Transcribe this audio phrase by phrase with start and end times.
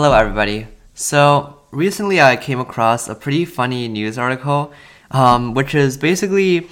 [0.00, 0.68] Hello, everybody.
[0.94, 4.72] So, recently I came across a pretty funny news article,
[5.10, 6.68] um, which is basically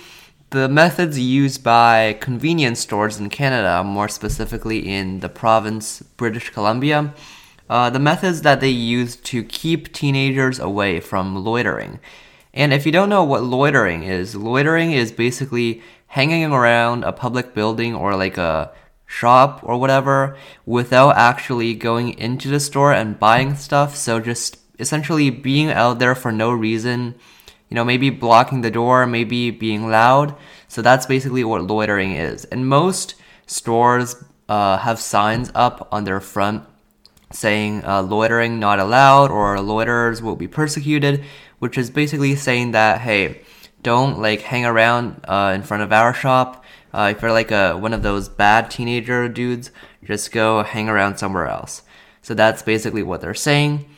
[0.51, 7.13] the methods used by convenience stores in Canada, more specifically in the province British Columbia.
[7.69, 11.99] Uh, the methods that they use to keep teenagers away from loitering.
[12.55, 17.55] And if you don't know what loitering is, loitering is basically hanging around a public
[17.55, 18.71] building or like a
[19.07, 20.37] shop or whatever
[20.67, 23.97] without actually going into the store and buying stuff.
[23.97, 27.15] So just essentially being out there for no reason,
[27.69, 30.35] you know, maybe blocking the door, maybe being loud.
[30.69, 32.45] So that's basically what loitering is.
[32.47, 33.15] And most
[33.47, 36.65] stores uh, have signs up on their front
[37.33, 41.25] saying uh, loitering not allowed or loiterers will be persecuted,
[41.59, 43.43] which is basically saying that, hey,
[43.83, 47.77] don't like hang around uh, in front of our shop uh, if you're like a
[47.77, 49.71] one of those bad teenager dudes,
[50.05, 51.83] just go hang around somewhere else.
[52.23, 53.89] So that's basically what they're saying.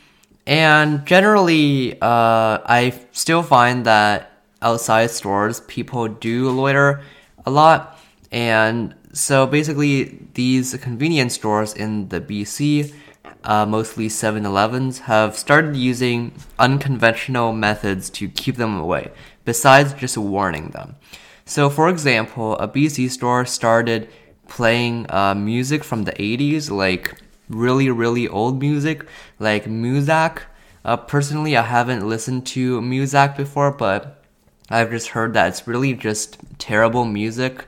[0.45, 7.01] And generally, uh, I still find that outside stores people do loiter
[7.45, 7.99] a lot.
[8.31, 12.93] And so basically, these convenience stores in the BC,
[13.43, 19.11] uh, mostly 7 Elevens, have started using unconventional methods to keep them away,
[19.45, 20.95] besides just warning them.
[21.49, 24.07] So, for example, a BC store started
[24.47, 27.19] playing uh, music from the 80s, like
[27.49, 29.07] really, really old music,
[29.39, 30.43] like Muzak.
[30.85, 34.23] Uh, personally, I haven't listened to Muzak before, but
[34.69, 37.65] I've just heard that it's really just terrible music.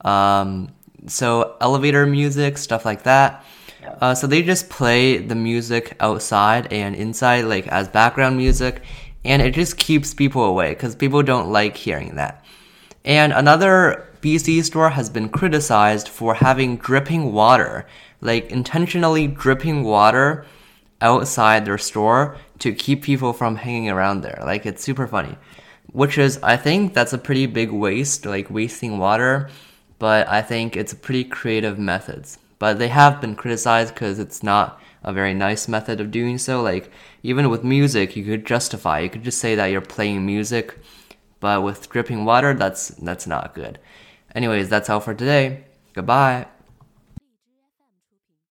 [0.00, 0.72] Um,
[1.06, 3.44] so, elevator music, stuff like that.
[4.00, 8.82] Uh, so they just play the music outside and inside, like as background music,
[9.24, 12.44] and it just keeps people away because people don't like hearing that.
[13.04, 17.86] And another BC store has been criticized for having dripping water,
[18.20, 20.44] like intentionally dripping water
[21.00, 24.42] outside their store to keep people from hanging around there.
[24.44, 25.36] Like it's super funny.
[25.92, 29.48] Which is I think that's a pretty big waste, like wasting water,
[29.98, 32.38] but I think it's a pretty creative methods.
[32.58, 36.60] But they have been criticized cuz it's not a very nice method of doing so.
[36.60, 39.00] Like even with music, you could justify.
[39.00, 40.78] You could just say that you're playing music
[41.40, 43.78] but with dripping water, that's that's not good.
[44.34, 45.64] Anyways, that's all for today.
[45.94, 46.46] Goodbye.